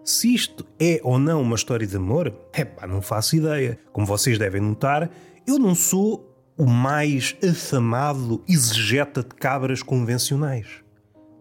Se 0.02 0.34
isto 0.34 0.66
é 0.76 1.00
ou 1.04 1.20
não 1.20 1.40
uma 1.40 1.54
história 1.54 1.86
de 1.86 1.96
amor, 1.96 2.34
é 2.52 2.64
pá, 2.64 2.84
não 2.84 3.00
faço 3.00 3.36
ideia. 3.36 3.78
Como 3.92 4.04
vocês 4.04 4.40
devem 4.40 4.60
notar, 4.60 5.08
eu 5.46 5.56
não 5.56 5.72
sou 5.72 6.33
o 6.56 6.66
mais 6.66 7.36
afamado 7.42 8.42
exegeta 8.48 9.22
de 9.22 9.34
cabras 9.34 9.82
convencionais. 9.82 10.66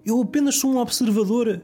Eu 0.06 0.22
apenas 0.22 0.56
sou 0.56 0.74
um 0.74 0.78
observador 0.78 1.64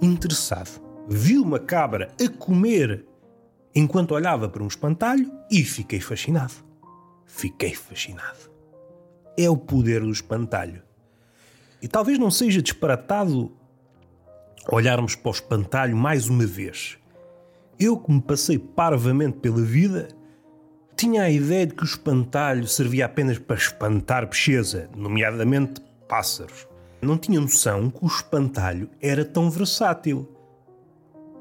interessado. 0.00 0.80
Vi 1.08 1.38
uma 1.38 1.58
cabra 1.58 2.14
a 2.20 2.28
comer 2.28 3.04
enquanto 3.74 4.12
olhava 4.12 4.48
para 4.48 4.62
um 4.62 4.66
espantalho 4.66 5.30
e 5.50 5.62
fiquei 5.62 6.00
fascinado. 6.00 6.54
Fiquei 7.26 7.74
fascinado. 7.74 8.50
É 9.36 9.48
o 9.48 9.56
poder 9.56 10.00
do 10.00 10.10
espantalho. 10.10 10.82
E 11.82 11.88
talvez 11.88 12.18
não 12.18 12.30
seja 12.30 12.60
disparatado 12.60 13.52
olharmos 14.70 15.14
para 15.14 15.28
o 15.28 15.32
espantalho 15.32 15.96
mais 15.96 16.28
uma 16.28 16.46
vez. 16.46 16.98
Eu 17.78 17.96
que 17.96 18.12
me 18.12 18.20
passei 18.20 18.58
parvamente 18.58 19.38
pela 19.38 19.62
vida 19.62 20.08
tinha 21.00 21.22
a 21.22 21.30
ideia 21.30 21.66
de 21.66 21.74
que 21.74 21.82
o 21.82 21.86
espantalho 21.86 22.68
servia 22.68 23.06
apenas 23.06 23.38
para 23.38 23.56
espantar 23.56 24.26
pecheza, 24.28 24.90
nomeadamente 24.94 25.80
pássaros. 26.06 26.68
Não 27.00 27.16
tinha 27.16 27.40
noção 27.40 27.88
que 27.88 28.04
o 28.04 28.06
espantalho 28.06 28.86
era 29.00 29.24
tão 29.24 29.48
versátil. 29.48 30.28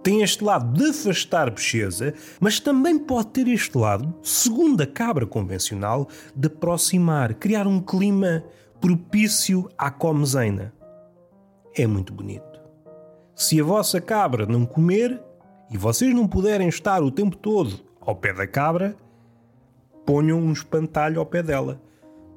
Tem 0.02 0.22
este 0.22 0.46
lado 0.46 0.72
de 0.72 0.92
afastar 0.92 1.52
pecheza, 1.52 2.14
mas 2.40 2.62
também 2.62 2.98
pode 2.98 3.32
ter 3.32 3.50
este 3.50 3.78
lado, 3.78 4.16
segundo 4.24 4.80
a 4.80 4.88
cabra 4.88 5.26
convencional, 5.26 6.08
de 6.34 6.48
aproximar, 6.48 7.34
criar 7.34 7.68
um 7.68 7.82
clima 7.82 8.46
propício 8.80 9.70
à 9.78 9.92
comezeina. 9.92 10.74
É 11.76 11.86
muito 11.86 12.14
bonito. 12.14 12.62
Se 13.36 13.60
a 13.60 13.64
vossa 13.66 14.00
cabra 14.00 14.46
não 14.46 14.66
comer 14.66 15.22
e 15.70 15.78
vocês 15.78 16.16
não 16.16 16.30
puderem 16.30 16.70
estar 16.70 17.04
o 17.04 17.12
tempo 17.12 17.36
todo 17.36 17.78
ao 18.00 18.16
pé 18.16 18.34
da 18.34 18.48
cabra, 18.48 18.96
ponham 20.10 20.40
um 20.40 20.52
espantalho 20.52 21.20
ao 21.20 21.26
pé 21.28 21.44
dela. 21.44 21.80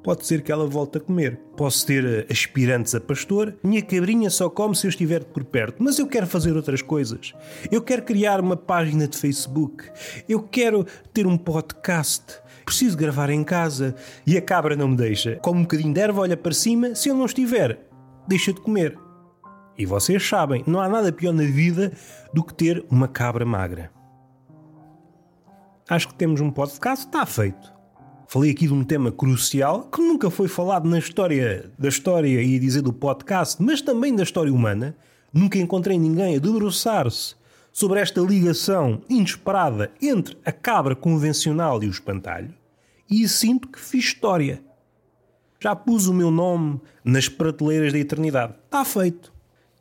Pode 0.03 0.27
ser 0.27 0.43
que 0.43 0.51
ela 0.51 0.67
volte 0.67 0.99
a 0.99 1.01
comer. 1.01 1.39
Posso 1.57 1.87
ter 1.87 2.05
eh, 2.05 2.27
aspirantes 2.31 2.93
a 2.93 2.99
pastor. 2.99 3.55
Minha 3.63 3.81
cabrinha 3.81 4.29
só 4.29 4.47
come 4.47 4.75
se 4.75 4.85
eu 4.85 4.89
estiver 4.89 5.23
por 5.23 5.43
perto. 5.43 5.81
Mas 5.81 5.97
eu 5.97 6.05
quero 6.05 6.27
fazer 6.27 6.55
outras 6.55 6.83
coisas. 6.83 7.33
Eu 7.71 7.81
quero 7.81 8.03
criar 8.03 8.39
uma 8.39 8.55
página 8.55 9.07
de 9.07 9.17
Facebook. 9.17 9.85
Eu 10.29 10.43
quero 10.43 10.85
ter 11.11 11.25
um 11.25 11.35
podcast. 11.35 12.25
Preciso 12.63 12.95
gravar 12.95 13.31
em 13.31 13.43
casa. 13.43 13.95
E 14.27 14.37
a 14.37 14.41
cabra 14.41 14.75
não 14.75 14.89
me 14.89 14.95
deixa. 14.95 15.37
Como 15.37 15.59
um 15.59 15.63
bocadinho 15.63 15.95
de 15.95 15.99
erva, 15.99 16.21
olha 16.21 16.37
para 16.37 16.53
cima. 16.53 16.93
Se 16.93 17.09
eu 17.09 17.15
não 17.15 17.25
estiver, 17.25 17.87
deixa 18.27 18.53
de 18.53 18.61
comer. 18.61 18.99
E 19.75 19.83
vocês 19.83 20.23
sabem, 20.23 20.63
não 20.67 20.79
há 20.79 20.87
nada 20.87 21.11
pior 21.11 21.33
na 21.33 21.41
vida 21.41 21.91
do 22.31 22.43
que 22.43 22.53
ter 22.53 22.85
uma 22.91 23.07
cabra 23.07 23.43
magra 23.43 23.89
acho 25.89 26.07
que 26.07 26.15
temos 26.15 26.41
um 26.41 26.51
podcast, 26.51 27.05
está 27.05 27.25
feito. 27.25 27.73
Falei 28.27 28.51
aqui 28.51 28.67
de 28.67 28.73
um 28.73 28.83
tema 28.83 29.11
crucial 29.11 29.83
que 29.83 30.01
nunca 30.01 30.29
foi 30.29 30.47
falado 30.47 30.89
na 30.89 30.97
história 30.97 31.71
da 31.77 31.89
história 31.89 32.41
e 32.41 32.57
dizer 32.57 32.81
do 32.81 32.91
podcast, 32.91 33.61
mas 33.61 33.81
também 33.81 34.15
da 34.15 34.23
história 34.23 34.51
humana. 34.51 34.95
Nunca 35.31 35.57
encontrei 35.57 35.97
ninguém 35.97 36.35
a 36.35 36.39
debruçar-se 36.39 37.35
sobre 37.71 37.99
esta 37.99 38.21
ligação 38.21 39.01
inesperada 39.09 39.91
entre 40.01 40.37
a 40.45 40.51
cabra 40.51 40.95
convencional 40.95 41.83
e 41.83 41.87
o 41.87 41.91
espantalho, 41.91 42.53
e 43.09 43.27
sinto 43.27 43.67
que 43.67 43.79
fiz 43.79 44.05
história. 44.05 44.63
Já 45.59 45.75
pus 45.75 46.07
o 46.07 46.13
meu 46.13 46.29
nome 46.29 46.81
nas 47.03 47.29
prateleiras 47.29 47.93
da 47.93 47.99
eternidade. 47.99 48.53
Está 48.65 48.83
feito. 48.83 49.31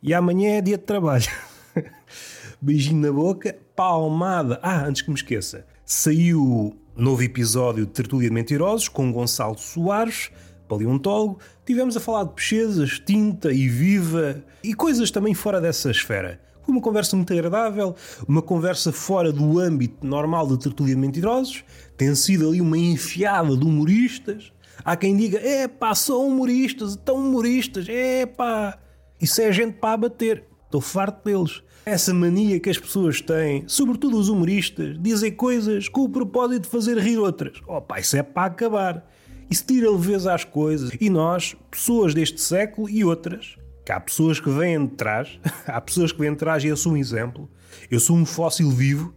E 0.02 0.14
amanhã 0.14 0.56
é 0.56 0.60
dia 0.60 0.78
de 0.78 0.84
trabalho. 0.84 1.26
Beijinho 2.60 3.00
na 3.00 3.12
boca, 3.12 3.56
palmada. 3.74 4.60
Ah, 4.62 4.84
antes 4.84 5.02
que 5.02 5.10
me 5.10 5.16
esqueça, 5.16 5.66
Saiu 5.84 6.76
novo 6.96 7.22
episódio 7.24 7.84
de 7.84 7.90
Tertúlia 7.90 8.28
de 8.28 8.34
Mentirosos 8.34 8.88
com 8.88 9.12
Gonçalo 9.12 9.58
Soares, 9.58 10.30
paleontólogo. 10.68 11.40
Tivemos 11.66 11.96
a 11.96 12.00
falar 12.00 12.22
de 12.24 12.34
pesquisas, 12.34 13.00
tinta 13.00 13.52
e 13.52 13.68
viva 13.68 14.44
e 14.62 14.74
coisas 14.74 15.10
também 15.10 15.34
fora 15.34 15.60
dessa 15.60 15.90
esfera. 15.90 16.40
Foi 16.64 16.72
uma 16.72 16.80
conversa 16.80 17.16
muito 17.16 17.32
agradável, 17.32 17.96
uma 18.28 18.40
conversa 18.40 18.92
fora 18.92 19.32
do 19.32 19.58
âmbito 19.58 20.06
normal 20.06 20.46
de 20.46 20.60
Tertúlia 20.60 20.94
de 20.94 21.00
Mentirosos. 21.00 21.64
Tem 21.96 22.14
sido 22.14 22.48
ali 22.48 22.60
uma 22.60 22.78
enfiada 22.78 23.56
de 23.56 23.64
humoristas. 23.64 24.52
Há 24.84 24.94
quem 24.96 25.16
diga: 25.16 25.40
é 25.40 25.66
pá, 25.66 25.96
são 25.96 26.28
humoristas, 26.28 26.94
tão 26.94 27.16
humoristas, 27.16 27.88
é 27.88 28.24
pá. 28.24 28.78
Isso 29.20 29.40
é 29.42 29.50
gente 29.50 29.78
para 29.78 29.94
abater. 29.94 30.51
Estou 30.72 30.80
farto 30.80 31.22
deles. 31.22 31.62
Essa 31.84 32.14
mania 32.14 32.58
que 32.58 32.70
as 32.70 32.78
pessoas 32.78 33.20
têm, 33.20 33.64
sobretudo 33.66 34.16
os 34.16 34.30
humoristas, 34.30 34.98
dizer 34.98 35.32
coisas 35.32 35.86
com 35.86 36.00
o 36.00 36.08
propósito 36.08 36.62
de 36.62 36.68
fazer 36.70 36.96
rir 36.96 37.18
outras. 37.18 37.60
Pá, 37.86 38.00
isso 38.00 38.16
é 38.16 38.22
para 38.22 38.46
acabar. 38.46 39.06
Isso 39.50 39.66
tira 39.66 39.90
leveza 39.90 40.32
às 40.32 40.44
coisas. 40.44 40.90
E 40.98 41.10
nós, 41.10 41.54
pessoas 41.70 42.14
deste 42.14 42.40
século 42.40 42.88
e 42.88 43.04
outras, 43.04 43.58
que 43.84 43.92
há 43.92 44.00
pessoas 44.00 44.40
que 44.40 44.48
vêm 44.48 44.86
de 44.86 44.94
trás, 44.94 45.38
há 45.68 45.78
pessoas 45.78 46.10
que 46.10 46.18
vêm 46.18 46.30
de 46.30 46.38
trás 46.38 46.64
e 46.64 46.68
eu 46.68 46.76
sou 46.76 46.92
um 46.92 46.96
exemplo. 46.96 47.50
Eu 47.90 48.00
sou 48.00 48.16
um 48.16 48.24
fóssil 48.24 48.70
vivo. 48.70 49.14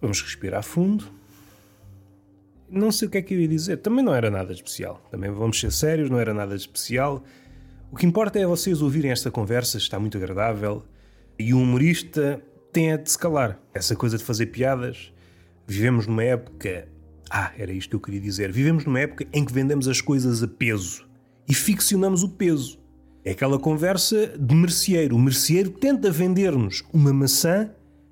Vamos 0.00 0.22
respirar 0.22 0.62
fundo. 0.62 1.04
Não 2.66 2.90
sei 2.90 3.08
o 3.08 3.10
que 3.10 3.18
é 3.18 3.22
que 3.22 3.34
eu 3.34 3.40
ia 3.40 3.48
dizer. 3.48 3.76
Também 3.76 4.02
não 4.02 4.14
era 4.14 4.30
nada 4.30 4.54
especial. 4.54 5.06
Também 5.10 5.30
vamos 5.30 5.60
ser 5.60 5.70
sérios, 5.70 6.08
não 6.08 6.18
era 6.18 6.32
nada 6.32 6.56
especial. 6.56 7.22
O 7.92 7.96
que 7.96 8.06
importa 8.06 8.38
é 8.38 8.46
vocês 8.46 8.80
ouvirem 8.80 9.10
esta 9.10 9.32
conversa, 9.32 9.76
está 9.76 9.98
muito 9.98 10.16
agradável. 10.16 10.84
E 11.36 11.52
o 11.52 11.58
humorista 11.58 12.40
tem 12.72 12.92
a 12.92 12.96
de 12.96 13.10
se 13.10 13.18
calar. 13.18 13.60
Essa 13.74 13.96
coisa 13.96 14.16
de 14.16 14.22
fazer 14.22 14.46
piadas. 14.46 15.12
Vivemos 15.66 16.06
numa 16.06 16.22
época. 16.22 16.86
Ah, 17.28 17.50
era 17.58 17.72
isto 17.72 17.90
que 17.90 17.96
eu 17.96 18.00
queria 18.00 18.20
dizer. 18.20 18.52
Vivemos 18.52 18.84
numa 18.84 19.00
época 19.00 19.26
em 19.32 19.44
que 19.44 19.52
vendemos 19.52 19.88
as 19.88 20.00
coisas 20.00 20.40
a 20.40 20.46
peso 20.46 21.04
e 21.48 21.54
ficcionamos 21.54 22.22
o 22.22 22.28
peso. 22.28 22.78
É 23.24 23.32
aquela 23.32 23.58
conversa 23.58 24.38
de 24.38 24.54
merceeiro. 24.54 25.16
O 25.16 25.18
merceeiro 25.18 25.70
tenta 25.70 26.12
vender-nos 26.12 26.84
uma 26.92 27.12
maçã 27.12 27.70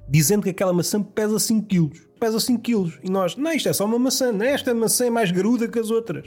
dizendo 0.09 0.43
que 0.43 0.51
aquela 0.51 0.73
maçã 0.73 1.01
pesa 1.01 1.39
5 1.39 1.69
kg. 1.69 2.01
Pesa 2.19 2.41
5 2.41 2.61
kg. 2.63 2.99
E 3.05 3.09
nós, 3.09 3.37
não, 3.37 3.53
isto 3.53 3.69
é 3.69 3.73
só 3.73 3.85
uma 3.85 3.99
maçã. 3.99 4.33
Não, 4.33 4.45
esta 4.45 4.75
maçã 4.75 5.07
é 5.07 5.11
mais 5.11 5.31
garuda 5.31 5.69
que 5.69 5.79
as 5.79 5.93
outras. 5.93 6.27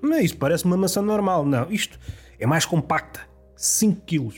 Mas 0.00 0.26
isto 0.26 0.38
parece 0.38 0.64
uma 0.64 0.76
maçã 0.76 1.02
normal. 1.02 1.44
Não, 1.44 1.68
isto 1.72 1.98
é 2.38 2.46
mais 2.46 2.64
compacta. 2.64 3.20
5 3.56 4.02
kg. 4.06 4.34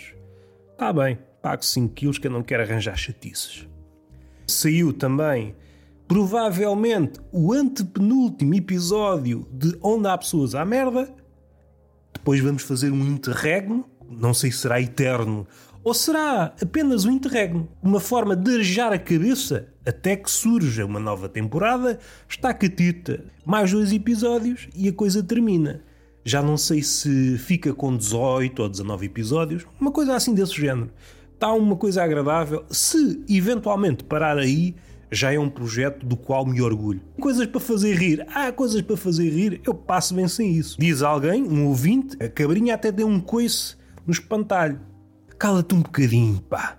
Está 0.72 0.92
bem 0.92 1.18
pago 1.46 1.64
5 1.64 1.94
quilos 1.94 2.18
que 2.18 2.26
eu 2.26 2.30
não 2.32 2.42
quero 2.42 2.64
arranjar 2.64 2.96
chatices. 2.96 3.68
Saiu 4.48 4.92
também, 4.92 5.54
provavelmente, 6.08 7.20
o 7.30 7.52
antepenúltimo 7.52 8.52
episódio 8.52 9.46
de 9.52 9.78
Onde 9.80 10.08
Há 10.08 10.18
Pessoas 10.18 10.56
à 10.56 10.64
Merda. 10.64 11.08
Depois 12.12 12.40
vamos 12.40 12.64
fazer 12.64 12.90
um 12.90 13.00
interregno, 13.00 13.88
não 14.10 14.34
sei 14.34 14.50
se 14.50 14.58
será 14.58 14.80
eterno 14.80 15.46
ou 15.84 15.94
será 15.94 16.52
apenas 16.60 17.04
um 17.04 17.12
interregno, 17.12 17.68
uma 17.80 18.00
forma 18.00 18.34
de 18.34 18.54
arejar 18.54 18.92
a 18.92 18.98
cabeça 18.98 19.68
até 19.86 20.16
que 20.16 20.28
surja 20.28 20.84
uma 20.84 20.98
nova 20.98 21.28
temporada, 21.28 22.00
está 22.28 22.52
catita, 22.52 23.22
mais 23.44 23.70
dois 23.70 23.92
episódios 23.92 24.66
e 24.74 24.88
a 24.88 24.92
coisa 24.92 25.22
termina. 25.22 25.84
Já 26.26 26.42
não 26.42 26.56
sei 26.56 26.82
se 26.82 27.38
fica 27.38 27.72
com 27.72 27.96
18 27.96 28.60
ou 28.60 28.68
19 28.68 29.06
episódios, 29.06 29.64
uma 29.80 29.92
coisa 29.92 30.16
assim 30.16 30.34
desse 30.34 30.60
género. 30.60 30.90
Está 31.32 31.52
uma 31.52 31.76
coisa 31.76 32.02
agradável. 32.02 32.64
Se 32.68 33.22
eventualmente 33.28 34.02
parar 34.02 34.36
aí, 34.36 34.74
já 35.08 35.32
é 35.32 35.38
um 35.38 35.48
projeto 35.48 36.04
do 36.04 36.16
qual 36.16 36.44
me 36.44 36.60
orgulho. 36.60 37.00
Coisas 37.20 37.46
para 37.46 37.60
fazer 37.60 37.94
rir. 37.94 38.26
Há 38.34 38.50
coisas 38.50 38.82
para 38.82 38.96
fazer 38.96 39.28
rir, 39.28 39.60
eu 39.64 39.72
passo 39.72 40.16
bem 40.16 40.26
sem 40.26 40.50
isso. 40.50 40.76
Diz 40.80 41.00
alguém, 41.00 41.44
um 41.44 41.68
ouvinte, 41.68 42.16
a 42.20 42.28
cabrinha 42.28 42.74
até 42.74 42.90
deu 42.90 43.06
um 43.06 43.20
coice 43.20 43.76
no 44.04 44.12
espantalho. 44.12 44.80
Cala-te 45.38 45.76
um 45.76 45.80
bocadinho, 45.80 46.40
pá. 46.40 46.76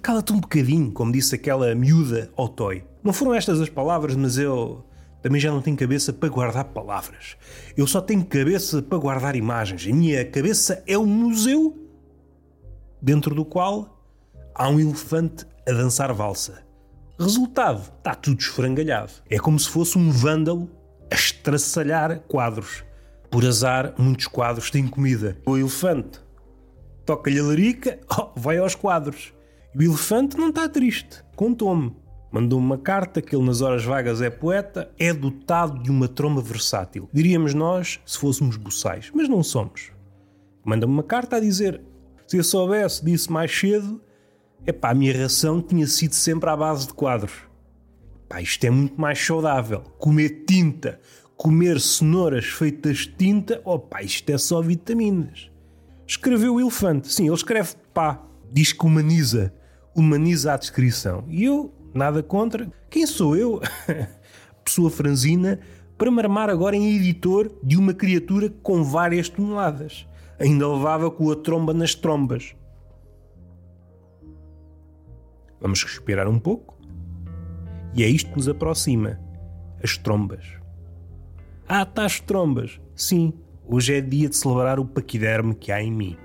Cala-te 0.00 0.32
um 0.32 0.38
bocadinho, 0.38 0.92
como 0.92 1.10
disse 1.10 1.34
aquela 1.34 1.74
miúda 1.74 2.30
ao 2.36 2.48
toy. 2.48 2.84
Não 3.02 3.12
foram 3.12 3.34
estas 3.34 3.60
as 3.60 3.68
palavras, 3.68 4.14
mas 4.14 4.38
eu 4.38 4.85
também 5.26 5.40
já 5.40 5.50
não 5.50 5.60
tenho 5.60 5.76
cabeça 5.76 6.12
para 6.12 6.28
guardar 6.28 6.66
palavras. 6.66 7.36
Eu 7.76 7.84
só 7.84 8.00
tenho 8.00 8.24
cabeça 8.24 8.80
para 8.80 8.96
guardar 8.96 9.34
imagens. 9.34 9.84
A 9.84 9.92
minha 9.92 10.24
cabeça 10.24 10.84
é 10.86 10.96
um 10.96 11.04
museu 11.04 11.76
dentro 13.02 13.34
do 13.34 13.44
qual 13.44 14.00
há 14.54 14.68
um 14.68 14.78
elefante 14.78 15.44
a 15.68 15.72
dançar 15.72 16.12
valsa. 16.12 16.64
Resultado, 17.18 17.92
está 17.98 18.14
tudo 18.14 18.38
esfrangalhado. 18.38 19.10
É 19.28 19.36
como 19.36 19.58
se 19.58 19.68
fosse 19.68 19.98
um 19.98 20.12
vândalo 20.12 20.70
a 21.10 21.16
estraçalhar 21.16 22.20
quadros. 22.28 22.84
Por 23.28 23.44
azar, 23.44 23.94
muitos 23.98 24.28
quadros 24.28 24.70
têm 24.70 24.86
comida. 24.86 25.36
O 25.44 25.58
elefante 25.58 26.20
toca-lhe 27.04 27.40
a 27.40 27.42
larica, 27.42 27.98
oh, 28.16 28.30
vai 28.36 28.58
aos 28.58 28.76
quadros. 28.76 29.34
E 29.74 29.78
o 29.78 29.90
elefante 29.90 30.36
não 30.36 30.50
está 30.50 30.68
triste, 30.68 31.24
contou-me. 31.34 31.96
Mandou-me 32.30 32.66
uma 32.66 32.78
carta 32.78 33.22
que 33.22 33.34
ele, 33.34 33.44
nas 33.44 33.60
horas 33.60 33.84
vagas, 33.84 34.20
é 34.20 34.28
poeta, 34.28 34.90
é 34.98 35.12
dotado 35.12 35.82
de 35.82 35.90
uma 35.90 36.08
tromba 36.08 36.40
versátil. 36.40 37.08
Diríamos 37.12 37.54
nós 37.54 38.00
se 38.04 38.18
fôssemos 38.18 38.56
boçais, 38.56 39.10
mas 39.14 39.28
não 39.28 39.42
somos. 39.42 39.92
Manda-me 40.64 40.92
uma 40.92 41.02
carta 41.02 41.36
a 41.36 41.40
dizer: 41.40 41.80
se 42.26 42.36
eu 42.36 42.44
soubesse 42.44 43.04
disso 43.04 43.32
mais 43.32 43.56
cedo, 43.56 44.00
epá, 44.66 44.90
a 44.90 44.94
minha 44.94 45.16
ração 45.16 45.62
tinha 45.62 45.86
sido 45.86 46.14
sempre 46.14 46.50
à 46.50 46.56
base 46.56 46.88
de 46.88 46.94
quadros. 46.94 47.32
Epá, 48.24 48.42
isto 48.42 48.64
é 48.64 48.70
muito 48.70 49.00
mais 49.00 49.24
saudável. 49.24 49.82
Comer 49.98 50.44
tinta, 50.46 51.00
comer 51.36 51.80
cenouras 51.80 52.46
feitas 52.46 52.98
de 52.98 53.08
tinta, 53.10 53.60
opá, 53.64 54.02
isto 54.02 54.28
é 54.30 54.36
só 54.36 54.60
vitaminas. 54.60 55.50
Escreveu 56.06 56.54
o 56.54 56.60
elefante. 56.60 57.12
Sim, 57.12 57.26
ele 57.26 57.34
escreve 57.34 57.74
pá. 57.94 58.22
Diz 58.52 58.72
que 58.72 58.84
humaniza. 58.84 59.52
Humaniza 59.94 60.52
a 60.52 60.56
descrição. 60.56 61.24
E 61.28 61.44
eu, 61.44 61.72
nada 61.96 62.22
contra. 62.22 62.70
Quem 62.90 63.06
sou 63.06 63.36
eu? 63.36 63.60
Pessoa 64.64 64.90
franzina 64.90 65.60
para 65.96 66.10
me 66.10 66.20
armar 66.20 66.50
agora 66.50 66.76
em 66.76 66.96
editor 66.96 67.50
de 67.62 67.76
uma 67.76 67.94
criatura 67.94 68.50
com 68.62 68.84
várias 68.84 69.28
toneladas. 69.28 70.06
Ainda 70.38 70.68
levava 70.68 71.10
com 71.10 71.30
a 71.30 71.36
tromba 71.36 71.72
nas 71.72 71.94
trombas. 71.94 72.54
Vamos 75.60 75.82
respirar 75.82 76.28
um 76.28 76.38
pouco. 76.38 76.76
E 77.94 78.02
é 78.02 78.08
isto 78.08 78.30
que 78.30 78.36
nos 78.36 78.48
aproxima. 78.48 79.18
As 79.82 79.96
trombas. 79.96 80.44
Ah, 81.66 81.86
tá 81.86 82.04
as 82.04 82.20
trombas. 82.20 82.78
Sim, 82.94 83.32
Hoje 83.68 83.96
é 83.96 84.00
dia 84.00 84.28
de 84.28 84.36
celebrar 84.36 84.78
o 84.78 84.84
paquiderme 84.84 85.52
que 85.52 85.72
há 85.72 85.82
em 85.82 85.90
mim. 85.90 86.16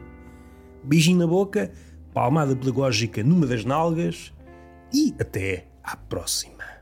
Beijinho 0.83 1.17
na 1.17 1.25
boca, 1.25 1.71
palmada 2.13 2.55
pedagógica 2.55 3.23
numa 3.23 3.47
das 3.47 3.65
nalgas 3.65 4.31
e 4.93 5.15
até 5.19 5.67
à 5.83 5.95
próxima. 5.95 6.80